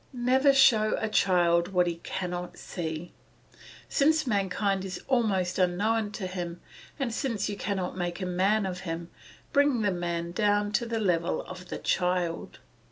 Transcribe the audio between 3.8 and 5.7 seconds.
Since mankind is almost